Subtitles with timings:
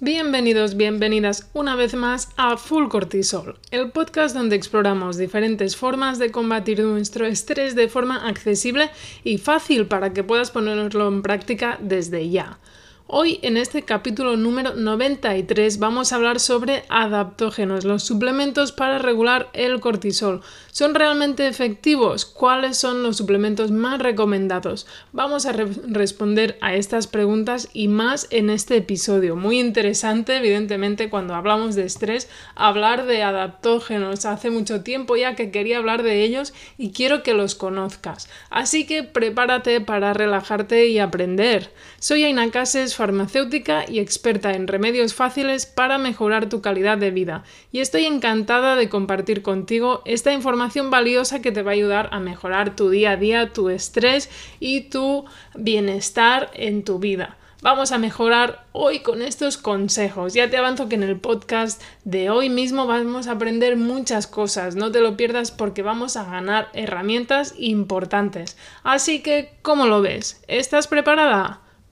[0.00, 6.30] Bienvenidos, bienvenidas una vez más a Full Cortisol, el podcast donde exploramos diferentes formas de
[6.30, 8.90] combatir nuestro estrés de forma accesible
[9.24, 12.60] y fácil para que puedas ponerlo en práctica desde ya.
[13.10, 19.48] Hoy en este capítulo número 93 vamos a hablar sobre adaptógenos, los suplementos para regular
[19.54, 20.42] el cortisol.
[20.72, 22.26] ¿Son realmente efectivos?
[22.26, 24.86] ¿Cuáles son los suplementos más recomendados?
[25.12, 29.36] Vamos a responder a estas preguntas y más en este episodio.
[29.36, 34.26] Muy interesante, evidentemente, cuando hablamos de estrés, hablar de adaptógenos.
[34.26, 38.28] Hace mucho tiempo ya que quería hablar de ellos y quiero que los conozcas.
[38.50, 41.72] Así que prepárate para relajarte y aprender.
[42.00, 47.44] Soy Aina Cases farmacéutica y experta en remedios fáciles para mejorar tu calidad de vida,
[47.70, 52.18] y estoy encantada de compartir contigo esta información valiosa que te va a ayudar a
[52.18, 57.36] mejorar tu día a día, tu estrés y tu bienestar en tu vida.
[57.60, 60.32] Vamos a mejorar hoy con estos consejos.
[60.32, 64.76] Ya te avanzo que en el podcast de hoy mismo vamos a aprender muchas cosas.
[64.76, 68.56] No te lo pierdas porque vamos a ganar herramientas importantes.
[68.84, 70.40] Así que, ¿cómo lo ves?
[70.46, 71.60] ¿Estás preparada?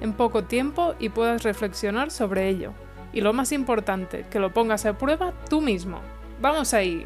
[0.00, 2.72] en poco tiempo y puedas reflexionar sobre ello.
[3.12, 6.00] Y lo más importante, que lo pongas a prueba tú mismo.
[6.40, 7.04] Vamos ahí.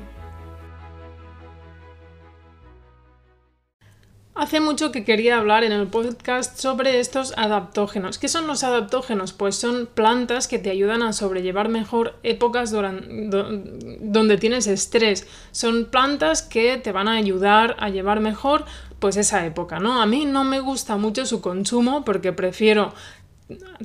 [4.35, 8.19] Hace mucho que quería hablar en el podcast sobre estos adaptógenos.
[8.19, 9.35] ¿Qué son los adaptógenos?
[9.35, 15.29] Pues son plantas que te ayudan a sobrellevar mejor épocas donde tienes estrés.
[15.51, 18.65] Son plantas que te van a ayudar a llevar mejor
[19.03, 20.01] pues esa época, ¿no?
[20.01, 22.95] A mí no me gusta mucho su consumo porque prefiero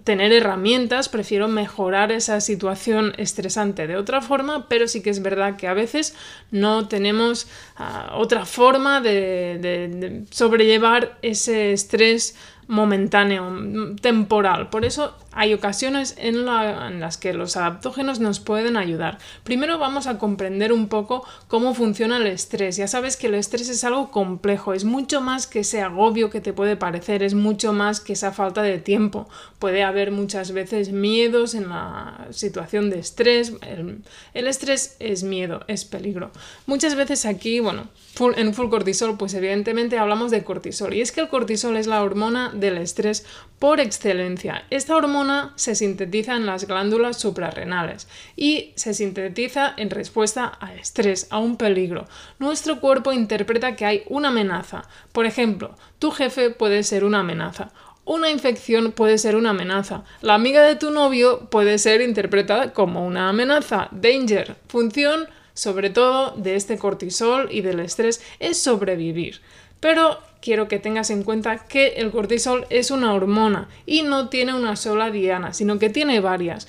[0.04, 5.58] tener herramientas, prefiero mejorar esa situación estresante de otra forma, pero sí que es verdad
[5.58, 6.16] que a veces
[6.52, 7.48] no tenemos
[7.78, 12.36] ah, otra forma de sobrellevar ese estrés
[12.68, 14.70] momentáneo, temporal.
[14.70, 19.20] Por eso hay ocasiones en, las que los adaptógenos nos pueden ayudar.
[19.44, 22.76] Primero vamos a comprender un poco cómo funciona el estrés.
[22.78, 26.42] Ya sabes que el estrés es algo complejo, es mucho más que ese agobio que
[26.42, 29.30] te puede parecer, es mucho más que esa falta de tiempo.
[29.60, 33.54] Puede haber muchas veces miedos en la situación de estrés.
[33.62, 36.32] El, estrés es miedo, es peligro.
[36.66, 37.90] Muchas veces aquí, bueno,
[38.36, 40.96] en full cortisol, pues evidentemente hablamos de cortisol.
[40.96, 43.24] Y es que el cortisol es la hormona del estrés
[43.60, 44.64] por excelencia.
[44.72, 51.28] Esta hormona se sintetiza en las glándulas suprarrenales y se sintetiza en respuesta a estrés,
[51.30, 52.06] a un peligro.
[52.40, 54.84] Nuestro cuerpo interpreta que hay una amenaza.
[55.12, 57.72] Por ejemplo, tu jefe puede ser una amenaza.
[58.06, 60.04] Una infección puede ser una amenaza.
[60.22, 63.90] La amiga de tu novio puede ser interpretada como una amenaza.
[63.92, 64.56] Danger.
[64.68, 65.28] Función
[65.58, 69.42] sobre todo de este cortisol y del estrés, es sobrevivir.
[69.80, 74.54] Pero quiero que tengas en cuenta que el cortisol es una hormona y no tiene
[74.54, 76.68] una sola diana, sino que tiene varias.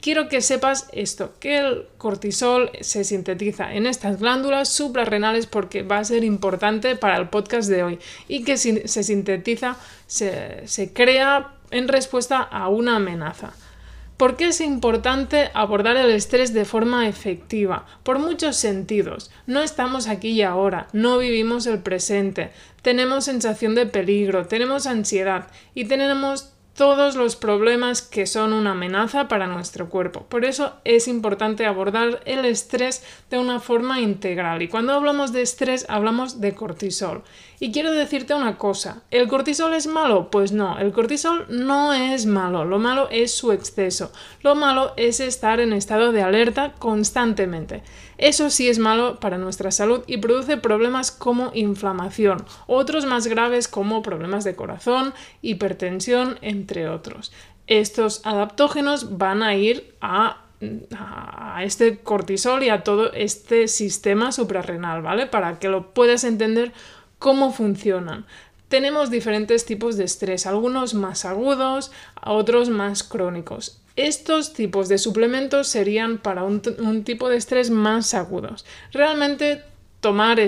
[0.00, 5.98] Quiero que sepas esto, que el cortisol se sintetiza en estas glándulas suprarrenales porque va
[5.98, 9.76] a ser importante para el podcast de hoy y que se sintetiza,
[10.06, 13.52] se, se crea en respuesta a una amenaza.
[14.20, 17.86] ¿Por qué es importante abordar el estrés de forma efectiva?
[18.02, 19.30] Por muchos sentidos.
[19.46, 22.50] No estamos aquí y ahora, no vivimos el presente,
[22.82, 29.28] tenemos sensación de peligro, tenemos ansiedad y tenemos todos los problemas que son una amenaza
[29.28, 30.26] para nuestro cuerpo.
[30.28, 34.62] Por eso es importante abordar el estrés de una forma integral.
[34.62, 37.22] Y cuando hablamos de estrés hablamos de cortisol.
[37.62, 40.30] Y quiero decirte una cosa, ¿el cortisol es malo?
[40.30, 44.10] Pues no, el cortisol no es malo, lo malo es su exceso.
[44.42, 47.82] Lo malo es estar en estado de alerta constantemente.
[48.20, 53.66] Eso sí es malo para nuestra salud y produce problemas como inflamación, otros más graves
[53.66, 57.32] como problemas de corazón, hipertensión, entre otros.
[57.66, 60.44] Estos adaptógenos van a ir a
[61.62, 65.26] este cortisol y a todo este sistema suprarrenal, ¿vale?
[65.26, 66.74] Para que lo puedas entender
[67.18, 68.26] cómo funcionan.
[68.68, 71.90] Tenemos diferentes tipos de estrés, algunos más agudos,
[72.22, 73.80] otros más crónicos.
[73.96, 76.60] Estos tipos de suplementos serían para un,
[77.04, 78.64] tipo de estrés más agudos.
[78.92, 79.62] Realmente
[80.00, 80.38] tomar,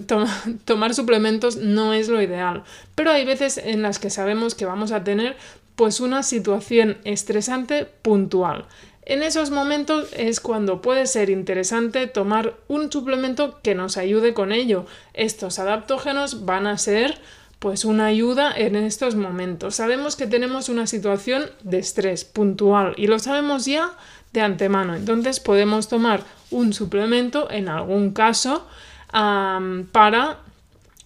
[0.64, 2.64] tomar suplementos no es lo ideal,
[2.94, 5.36] pero hay veces en las que sabemos que vamos a tener
[5.76, 8.66] pues una situación estresante puntual.
[9.08, 14.52] En esos momentos es cuando puede ser interesante tomar un suplemento que nos ayude con
[14.52, 14.84] ello.
[15.14, 17.18] Estos adaptógenos van a ser
[17.58, 19.74] pues una ayuda en estos momentos.
[19.76, 23.90] Sabemos que tenemos una situación de estrés puntual y lo sabemos ya
[24.32, 24.94] de antemano.
[24.94, 28.66] Entonces podemos tomar un suplemento en algún caso
[29.10, 30.38] para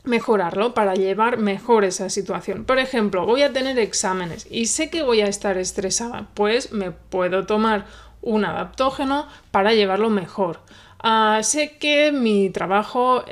[0.05, 2.65] mejorarlo, para llevar mejor esa situación.
[2.65, 6.91] Por ejemplo, voy a tener exámenes y sé que voy a estar estresada, pues me
[6.91, 7.87] puedo tomar
[8.21, 10.61] un adaptógeno para llevarlo mejor.
[11.03, 13.25] Ah, sé que mi trabajo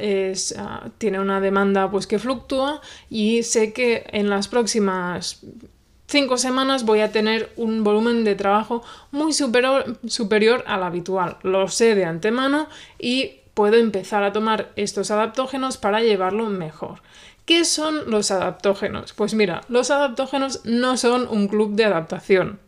[0.59, 5.41] ah, tiene una demanda pues, que fluctúa y sé que en las próximas
[6.09, 8.83] cinco semanas voy a tener un volumen de trabajo
[9.13, 11.37] muy superior, superior al habitual.
[11.43, 12.69] Lo sé de antemano
[12.99, 17.03] y puedo empezar a tomar estos adaptógenos para llevarlo mejor.
[17.45, 19.13] ¿Qué son los adaptógenos?
[19.13, 22.59] Pues mira, los adaptógenos no son un club de adaptación,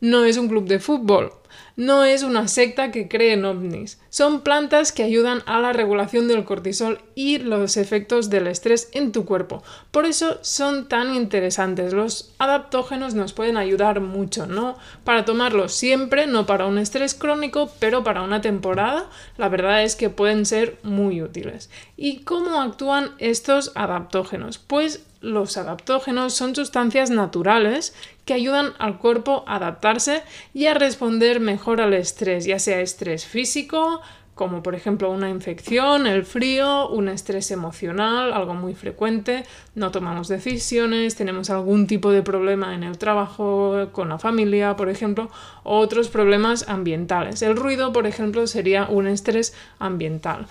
[0.00, 1.32] no es un club de fútbol,
[1.76, 4.00] no es una secta que cree en ovnis.
[4.08, 9.12] Son plantas que ayudan a la regulación del cortisol y los efectos del estrés en
[9.12, 9.62] tu cuerpo.
[9.90, 11.92] Por eso son tan interesantes.
[11.92, 14.78] Los adaptógenos nos pueden ayudar mucho, ¿no?
[15.04, 19.96] Para tomarlos siempre, no para un estrés crónico, pero para una temporada, la verdad es
[19.96, 21.68] que pueden ser muy útiles.
[21.96, 24.56] ¿Y cómo actúan estos adaptógenos?
[24.58, 27.94] Pues los adaptógenos son sustancias naturales
[28.26, 33.24] que ayudan al cuerpo a adaptarse y a responder mejor al estrés, ya sea estrés
[33.24, 34.02] físico,
[34.34, 39.44] como por ejemplo una infección, el frío, un estrés emocional, algo muy frecuente,
[39.74, 44.90] no tomamos decisiones, tenemos algún tipo de problema en el trabajo, con la familia, por
[44.90, 45.30] ejemplo,
[45.62, 47.40] o otros problemas ambientales.
[47.40, 50.46] El ruido, por ejemplo, sería un estrés ambiental.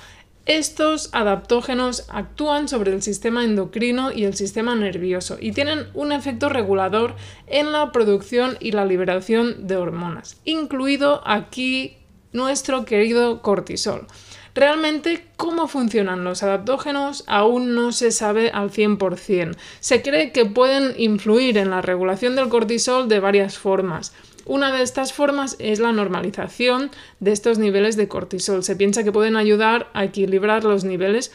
[0.45, 6.50] Estos adaptógenos actúan sobre el sistema endocrino y el sistema nervioso y tienen un efecto
[6.50, 7.15] regulador
[7.47, 11.97] en la producción y la liberación de hormonas, incluido aquí
[12.31, 14.06] nuestro querido cortisol.
[14.53, 19.57] Realmente cómo funcionan los adaptógenos aún no se sabe al 100%.
[19.80, 24.13] Se cree que pueden influir en la regulación del cortisol de varias formas.
[24.45, 28.63] Una de estas formas es la normalización de estos niveles de cortisol.
[28.63, 31.31] Se piensa que pueden ayudar a equilibrar los niveles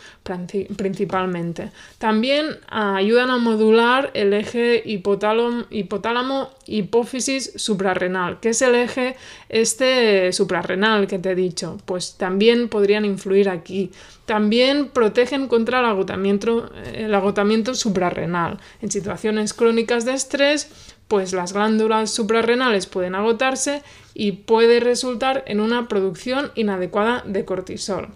[0.77, 1.73] principalmente.
[1.99, 9.17] También ah, ayudan a modular el eje hipotálamo, hipófisis suprarrenal, que es el eje
[9.49, 11.79] este suprarrenal que te he dicho.
[11.87, 13.91] Pues también podrían influir aquí.
[14.25, 18.61] También protegen contra el agotamiento, el agotamiento suprarrenal.
[18.81, 23.83] En situaciones crónicas de estrés pues las glándulas suprarrenales pueden agotarse
[24.15, 28.11] y puede resultar en una producción inadecuada de cortisol.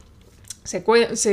[0.63, 0.85] Se,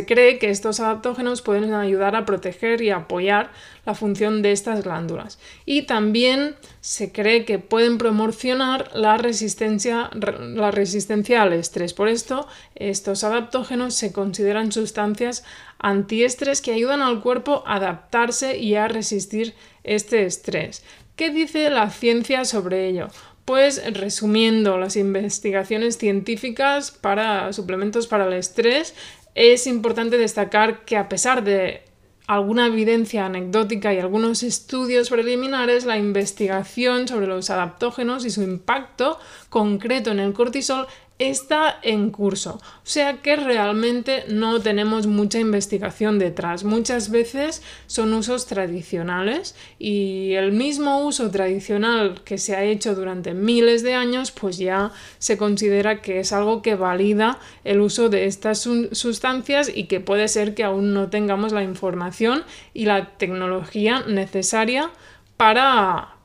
[0.06, 3.52] cree que estos adaptógenos pueden ayudar a proteger y apoyar
[3.86, 5.40] la función de estas glándulas.
[5.66, 11.94] Y también se cree que pueden promocionar la resistencia, la resistencia al estrés.
[11.94, 15.46] Por esto, estos adaptógenos se consideran sustancias
[15.78, 19.54] antiestrés que ayudan al cuerpo a adaptarse y a resistir
[19.84, 20.84] este estrés.
[21.22, 23.10] ¿Qué dice la ciencia sobre ello?
[23.46, 28.96] Pues resumiendo las investigaciones científicas para suplementos para el estrés,
[29.36, 31.84] es importante destacar que a pesar de
[32.26, 39.20] alguna evidencia anecdótica y algunos estudios preliminares, la investigación sobre los adaptógenos y su impacto
[39.50, 40.88] concreto en el cortisol
[41.22, 42.56] está en curso.
[42.56, 46.64] O sea que realmente no tenemos mucha investigación detrás.
[46.64, 53.36] Muchas veces son usos tradicionales y el mismo uso tradicional que se ha hecho durante
[53.36, 58.26] miles de años, pues ya se considera que es algo que valida el uso de
[58.26, 62.44] estas sustancias y que puede ser que aún no tengamos la información
[62.74, 64.90] y la tecnología necesaria
[65.38, 66.16] para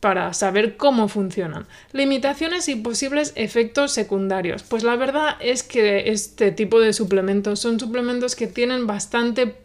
[0.00, 1.66] para saber cómo funcionan.
[1.92, 4.62] Limitaciones y posibles efectos secundarios.
[4.62, 9.56] Pues la verdad es que este tipo de suplementos son suplementos que tienen bastante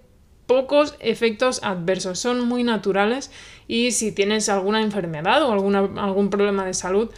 [0.46, 3.32] pocos efectos adversos, son muy naturales
[3.68, 7.10] y si tienes alguna enfermedad o algún problema de salud,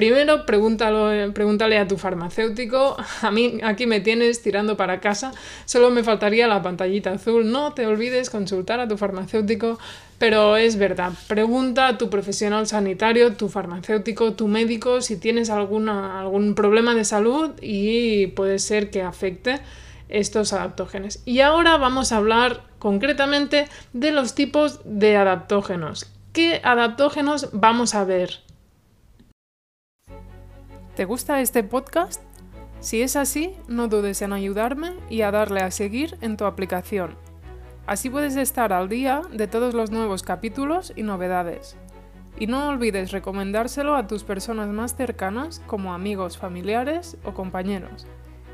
[0.00, 2.96] Primero, pregúntale a tu farmacéutico.
[3.20, 5.30] A mí aquí me tienes tirando para casa.
[5.66, 7.52] Solo me faltaría la pantallita azul.
[7.52, 9.78] No te olvides consultar a tu farmacéutico.
[10.16, 16.18] Pero es verdad, pregunta a tu profesional sanitario, tu farmacéutico, tu médico si tienes alguna,
[16.18, 19.60] algún problema de salud y puede ser que afecte
[20.08, 21.18] estos adaptógenos.
[21.26, 26.10] Y ahora vamos a hablar concretamente de los tipos de adaptógenos.
[26.32, 28.40] ¿Qué adaptógenos vamos a ver?
[31.00, 32.22] ¿Te gusta este podcast?
[32.80, 37.16] Si es así, no dudes en ayudarme y a darle a seguir en tu aplicación.
[37.86, 41.78] Así puedes estar al día de todos los nuevos capítulos y novedades.
[42.38, 48.06] Y no olvides recomendárselo a tus personas más cercanas como amigos, familiares o compañeros.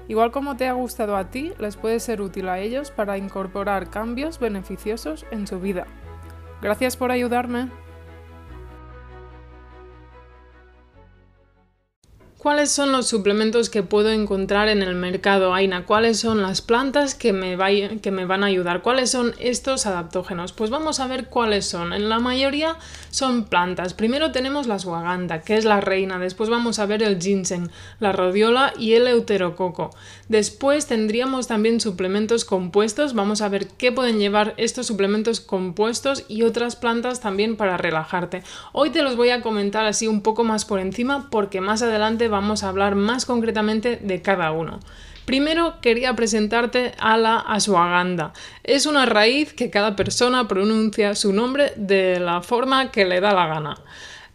[0.07, 3.91] Igual como te ha gustado a ti, les puede ser útil a ellos para incorporar
[3.91, 5.89] cambios beneficiosos en su vida.
[6.63, 7.71] Gracias por ayudarme.
[12.47, 15.85] ¿Cuáles son los suplementos que puedo encontrar en el mercado, Aina?
[15.85, 18.83] ¿Cuáles son las plantas que me, van a ayudar?
[18.83, 20.53] ¿Cuáles son estos adaptógenos?
[20.53, 21.93] Pues vamos a ver cuáles son.
[21.93, 22.77] En la mayoría
[23.11, 23.95] son plantas.
[23.95, 26.21] Primero tenemos la suaganda, que es la reina.
[26.21, 29.91] Después vamos a ver el ginseng, la rodiola y el euterococo.
[30.29, 33.15] Después tendríamos también suplementos compuestos.
[33.15, 38.45] Vamos a ver qué pueden llevar estos suplementos compuestos y otras plantas también para relajarte.
[38.71, 42.29] Hoy te los voy a comentar así un poco más por encima porque más adelante
[42.37, 44.79] vamos a hablar más concretamente de cada uno.
[45.25, 48.33] Primero quería presentarte a la ashwagandha.
[48.63, 53.33] Es una raíz que cada persona pronuncia su nombre de la forma que le da
[53.33, 53.77] la gana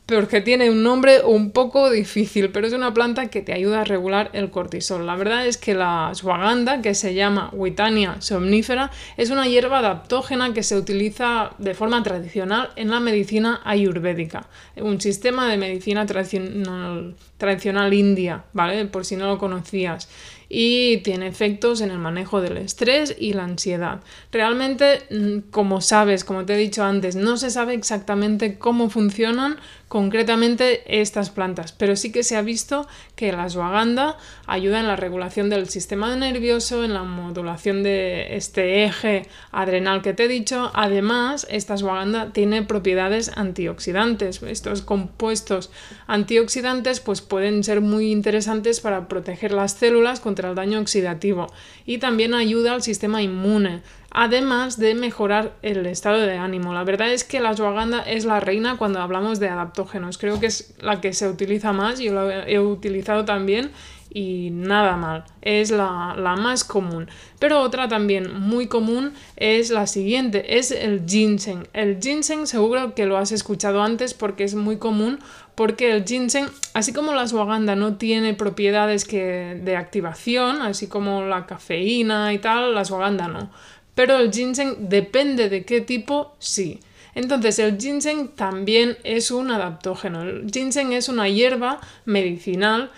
[0.06, 3.84] porque tiene un nombre un poco difícil, pero es una planta que te ayuda a
[3.86, 5.06] regular el cortisol.
[5.06, 10.54] La verdad es que la ashwagandha, que se llama Witania somnífera, es una hierba adaptógena
[10.54, 17.16] que se utiliza de forma tradicional en la medicina ayurvédica, un sistema de medicina tradicional,
[17.38, 18.86] tradicional india, ¿vale?
[18.86, 20.10] Por si no lo conocías
[20.54, 24.02] y tiene efectos en el manejo del estrés y la ansiedad.
[24.34, 29.56] Realmente, mm, como sabes, como te he dicho antes, no se sabe exactamente cómo funcionan
[29.88, 34.18] concretamente estas plantas, pero sí que se ha visto que la ashwagandha
[34.48, 40.14] ayuda en la regulación del sistema nervioso, en la modulación de este eje adrenal que
[40.14, 40.72] te he dicho.
[40.74, 44.42] Además, esta ashwagandha tiene propiedades antioxidantes.
[44.44, 45.72] Estos compuestos
[46.08, 51.48] antioxidantes pues pueden ser muy interesantes para proteger las células contra el daño oxidativo
[51.86, 53.82] y también ayuda al sistema inmune
[54.12, 56.74] además de mejorar el estado de ánimo.
[56.74, 60.18] La verdad es que la ashwagandha es la reina cuando hablamos de adaptógenos.
[60.18, 63.72] Creo que es la que se utiliza más, yo la he utilizado también
[64.14, 67.10] y nada mal, es la, la, más común.
[67.40, 71.68] Pero otra también muy común es la siguiente, es el ginseng.
[71.74, 75.20] El ginseng seguro que lo has escuchado antes porque es muy común,
[75.56, 81.24] porque el ginseng, así como la ashwagandha no tiene propiedades que, de activación, así como
[81.24, 83.50] la cafeína y tal, la ashwagandha no
[83.96, 86.80] pero el ginseng depende de qué tipo, sí.
[87.14, 90.22] Entonces el ginseng también es un adaptógeno.
[90.22, 92.90] El ginseng es una hierba medicinal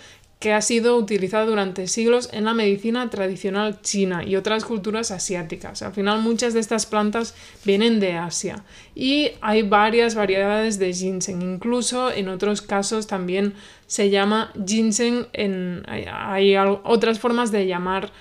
[0.44, 5.80] que ha sido utilizada durante siglos en la medicina tradicional china y otras culturas asiáticas.
[5.80, 7.34] Al final muchas de estas plantas
[7.64, 8.62] vienen de Asia
[8.94, 11.40] y hay varias variedades de ginseng.
[11.40, 13.54] Incluso en otros casos también
[13.86, 18.12] se llama ginseng, en, hay otras formas de llamar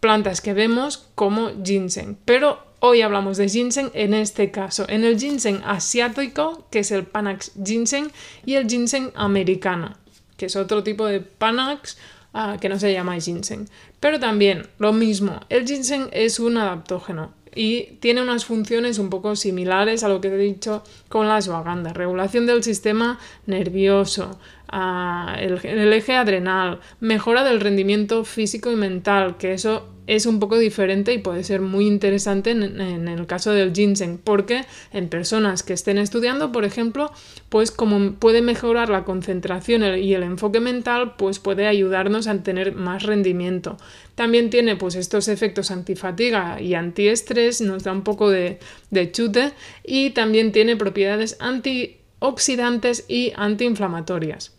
[0.00, 2.16] plantas que vemos como ginseng.
[2.24, 7.04] Pero hoy hablamos de ginseng en este caso, en el ginseng asiático, que es el
[7.04, 8.10] Panax ginseng,
[8.46, 9.98] y el ginseng americano,
[10.38, 11.98] que es otro tipo de Panax
[12.32, 13.68] ah, que no se llama ginseng.
[14.00, 19.34] Pero también lo mismo, el ginseng es un adaptógeno y tiene unas funciones un poco
[19.34, 24.38] similares a lo que he dicho con la ashwagandha, regulación del sistema nervioso,
[24.70, 31.12] el, eje adrenal, mejora del rendimiento físico y mental, que eso es un poco diferente
[31.12, 35.98] y puede ser muy interesante en, el caso del ginseng, porque en personas que estén
[35.98, 37.12] estudiando, por ejemplo,
[37.50, 42.74] pues como puede mejorar la concentración y el enfoque mental, pues puede ayudarnos a tener
[42.74, 43.76] más rendimiento.
[44.14, 48.58] También tiene pues estos efectos antifatiga y antiestrés, nos da un poco de,
[48.90, 49.52] de chute
[49.84, 54.57] y también tiene propiedades antioxidantes y antiinflamatorias.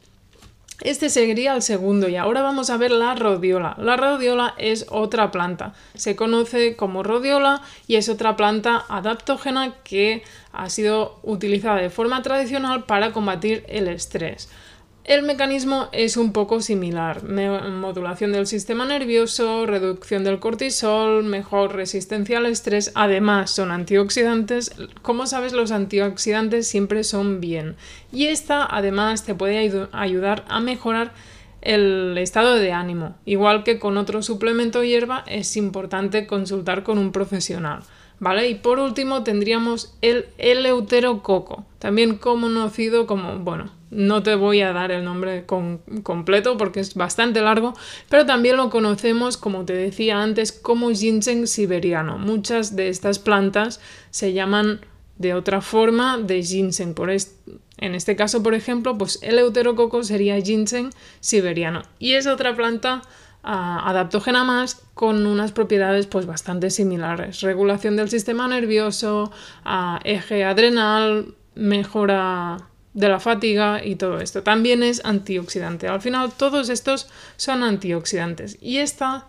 [0.82, 3.76] Este sería el segundo y ahora vamos a ver la rodiola.
[3.80, 10.24] La rodiola es otra planta, se conoce como rodiola y es otra planta adaptógena que
[10.54, 14.50] ha sido utilizada de forma tradicional para combatir el estrés.
[15.10, 22.38] El mecanismo es un poco similar, modulación del sistema nervioso, reducción del cortisol, mejor resistencia
[22.38, 27.76] al estrés, además son antioxidantes, como sabes los antioxidantes siempre son bien
[28.12, 29.58] y esta además te puede
[29.92, 31.12] ayudar a mejorar
[31.64, 37.12] el estado de ánimo, igual que con otro suplemento hierba es importante consultar con un
[37.12, 37.82] profesional.
[38.22, 38.50] ¿Vale?
[38.50, 44.92] Y por último tendríamos el eleuterococo, también conocido como, bueno, no te voy a dar
[44.92, 45.46] el nombre
[46.04, 47.74] completo porque es bastante largo,
[48.10, 52.18] pero también lo conocemos, como te decía antes, como ginseng siberiano.
[52.18, 53.80] Muchas de estas plantas
[54.12, 54.82] se llaman
[55.18, 56.96] de otra forma de ginseng.
[57.78, 61.82] En este caso, por ejemplo, pues el euterococo sería ginseng siberiano.
[61.98, 63.02] Y es otra planta
[63.44, 67.42] ah, adaptógena más con unas propiedades pues bastante similares.
[67.42, 69.32] Regulación del sistema nervioso,
[69.66, 74.44] ah, eje adrenal, mejora de la fatiga y todo esto.
[74.44, 75.88] También es antioxidante.
[75.88, 78.58] Al final todos estos son antioxidantes.
[78.62, 79.28] Y esta,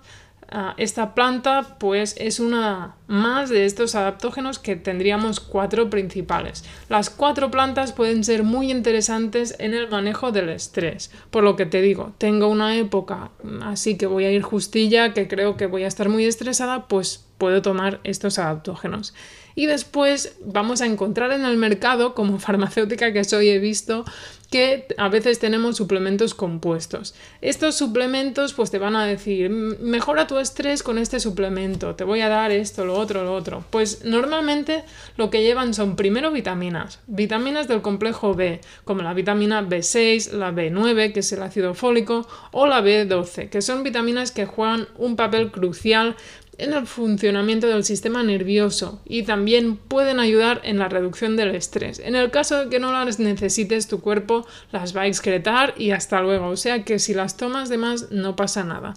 [0.51, 6.65] ah, esta planta pues es una más de estos adaptógenos que tendríamos cuatro principales.
[6.89, 11.11] Las cuatro plantas pueden ser muy interesantes en el manejo del estrés.
[11.31, 13.31] Por lo que te digo, tengo una época
[13.63, 17.30] así que voy a ir justilla, que creo que voy a estar muy estresada, pues
[17.41, 19.15] puedo tomar estos adaptógenos.
[19.57, 24.05] Y después vamos a encontrar en el mercado, como farmacéutica que soy, he visto
[24.51, 27.15] que a veces tenemos suplementos compuestos.
[27.41, 32.21] Estos suplementos pues te van a decir, mejora tu estrés con este suplemento, te voy
[32.21, 33.65] a dar esto, lo otro, lo otro.
[33.71, 34.83] Pues normalmente
[35.17, 40.51] lo que llevan son primero vitaminas, vitaminas del complejo B, como la vitamina B6, la
[40.51, 45.15] B9, que es el ácido fólico, o la B12, que son vitaminas que juegan un
[45.15, 46.17] papel crucial
[46.61, 51.99] en el funcionamiento del sistema nervioso y también pueden ayudar en la reducción del estrés.
[51.99, 55.91] En el caso de que no las necesites, tu cuerpo las va a excretar y
[55.91, 56.49] hasta luego.
[56.49, 58.95] O sea que si las tomas de más no pasa nada.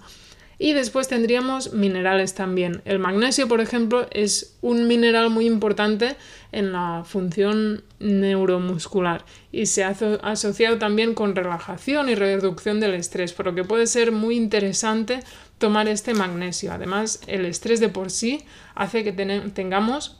[0.58, 2.80] Y después tendríamos minerales también.
[2.84, 6.16] El magnesio, por ejemplo, es un mineral muy importante
[6.52, 13.32] en la función neuromuscular y se ha asociado también con relajación y reducción del estrés,
[13.32, 15.20] por lo que puede ser muy interesante
[15.58, 16.72] tomar este magnesio.
[16.72, 18.44] Además, el estrés de por sí
[18.74, 20.18] hace que tengamos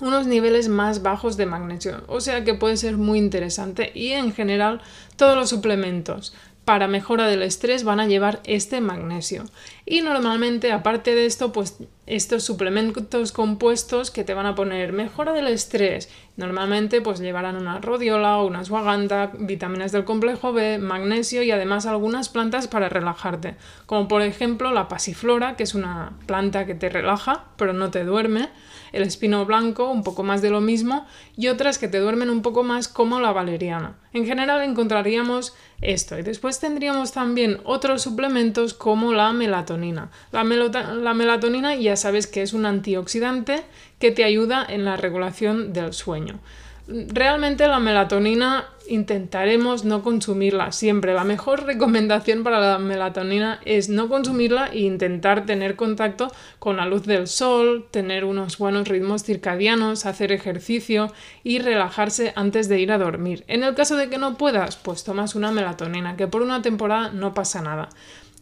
[0.00, 4.32] unos niveles más bajos de magnesio, o sea que puede ser muy interesante y en
[4.32, 4.80] general
[5.16, 9.44] todos los suplementos para mejora del estrés van a llevar este magnesio.
[9.84, 15.32] Y normalmente, aparte de esto, pues estos suplementos compuestos que te van a poner mejora
[15.32, 21.50] del estrés, normalmente pues llevarán una rodiola una ashwagandha, vitaminas del complejo B, magnesio y
[21.50, 23.56] además algunas plantas para relajarte,
[23.86, 28.04] como por ejemplo la pasiflora, que es una planta que te relaja, pero no te
[28.04, 28.50] duerme,
[28.94, 32.42] el espino blanco, un poco más de lo mismo, y otras que te duermen un
[32.42, 33.96] poco más como la valeriana.
[34.12, 40.10] En general encontraríamos esto y después tendríamos también otros suplementos como la melatonina.
[40.30, 43.64] La, la melatonina ya sabes que es un antioxidante
[43.98, 46.38] que te ayuda en la regulación del sueño.
[46.86, 51.14] Realmente la melatonina intentaremos no consumirla siempre.
[51.14, 56.84] La mejor recomendación para la melatonina es no consumirla e intentar tener contacto con la
[56.84, 61.10] luz del sol, tener unos buenos ritmos circadianos, hacer ejercicio
[61.42, 63.44] y relajarse antes de ir a dormir.
[63.46, 67.10] En el caso de que no puedas, pues tomas una melatonina, que por una temporada
[67.10, 67.88] no pasa nada.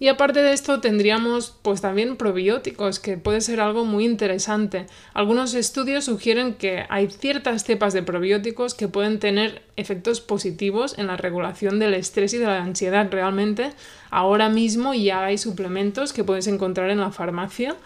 [0.03, 4.87] Y aparte de esto tendríamos pues también probióticos, que puede ser algo muy interesante.
[5.15, 11.07] Algunos estudios sugieren que hay ciertas cepas de probióticos que pueden tener efectos positivos en
[11.07, 13.07] la regulación del estrés y de la ansiedad.
[13.13, 13.71] Realmente
[14.11, 17.77] ahora mismo ya hay suplementos que puedes encontrar en la farmacia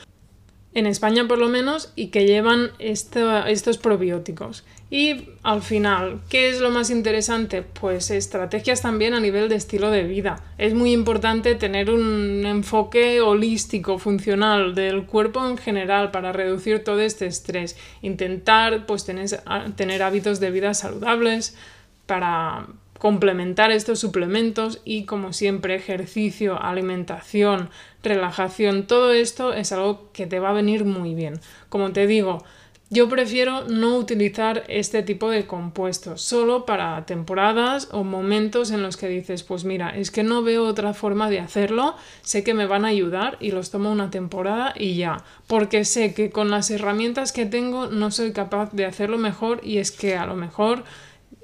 [0.77, 4.63] en España por lo menos, y que llevan estos probióticos.
[4.91, 7.63] Y al final, ¿qué es lo más interesante?
[7.63, 10.45] Pues estrategias también a nivel de estilo de vida.
[10.59, 17.01] Es muy importante tener un enfoque holístico, funcional del cuerpo en general para reducir todo
[17.01, 17.79] este estrés.
[18.03, 19.29] Intentar pues tener,
[19.77, 21.57] tener hábitos de vida saludables
[22.05, 22.67] para
[22.99, 27.71] complementar estos suplementos y como siempre ejercicio, alimentación,
[28.03, 31.41] relajación, todo esto es algo que te va a venir muy bien.
[31.69, 32.45] Como te digo,
[32.89, 38.97] yo prefiero no utilizar este tipo de compuestos, solo para temporadas o momentos en los
[38.97, 42.67] que dices, pues mira, es que no veo otra forma de hacerlo, sé que me
[42.67, 46.71] van a ayudar y los tomo una temporada y ya, porque sé que con las
[46.71, 50.85] herramientas que tengo no soy capaz de hacerlo mejor y es que a lo mejor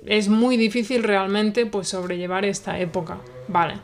[0.07, 3.75] es muy difícil realmente pues sobrellevar esta época, vale.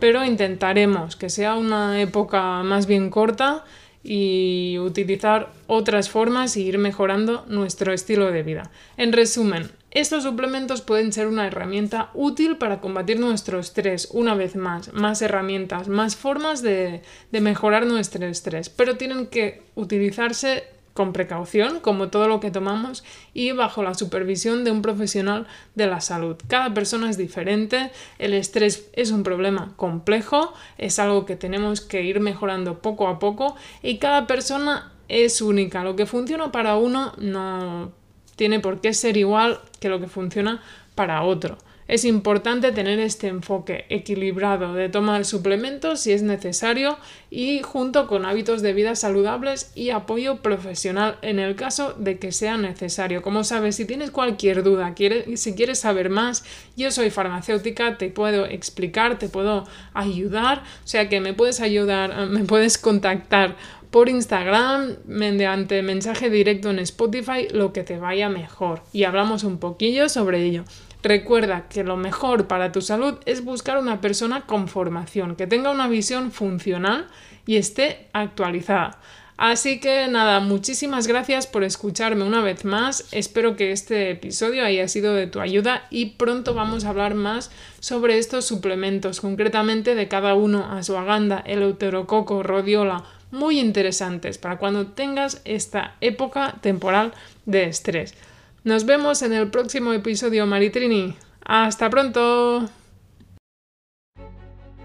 [0.00, 3.64] Pero intentaremos que sea una época más bien corta
[4.02, 8.70] y utilizar otras formas y ir mejorando nuestro estilo de vida.
[8.98, 14.56] En resumen, estos suplementos pueden ser una herramienta útil para combatir nuestro estrés, una vez
[14.56, 17.00] más, más herramientas, más formas de,
[17.32, 23.04] de mejorar nuestro estrés, pero tienen que utilizarse con precaución, como todo lo que tomamos,
[23.34, 26.36] y bajo la supervisión de un profesional de la salud.
[26.48, 32.02] Cada persona es diferente, el estrés es un problema complejo, es algo que tenemos que
[32.02, 35.84] ir mejorando poco a poco y cada persona es única.
[35.84, 37.92] Lo que funciona para uno no
[38.36, 40.62] tiene por qué ser igual que lo que funciona
[40.94, 41.58] para otro.
[41.86, 46.96] Es importante tener este enfoque equilibrado de tomar suplementos si es necesario
[47.30, 52.32] y junto con hábitos de vida saludables y apoyo profesional en el caso de que
[52.32, 53.20] sea necesario.
[53.20, 54.94] Como sabes, si tienes cualquier duda,
[55.34, 56.44] si quieres saber más,
[56.74, 62.26] yo soy farmacéutica, te puedo explicar, te puedo ayudar, o sea que me puedes ayudar,
[62.28, 63.56] me puedes contactar
[63.90, 68.82] por Instagram, mediante mensaje directo en Spotify, lo que te vaya mejor.
[68.92, 70.64] Y hablamos un poquillo sobre ello.
[71.04, 75.70] Recuerda que lo mejor para tu salud es buscar una persona con formación, que tenga
[75.70, 77.08] una visión funcional
[77.44, 78.98] y esté actualizada.
[79.36, 83.06] Así que nada, muchísimas gracias por escucharme una vez más.
[83.12, 87.50] Espero que este episodio haya sido de tu ayuda y pronto vamos a hablar más
[87.80, 94.38] sobre estos suplementos, concretamente de cada uno, a su aganda, el euterococo, rodiola, muy interesantes
[94.38, 97.12] para cuando tengas esta época temporal
[97.44, 98.14] de estrés.
[98.64, 101.18] Nos vemos en el próximo episodio, Maritrini.
[101.44, 102.66] ¡Hasta pronto!